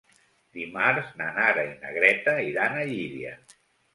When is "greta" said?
1.97-2.35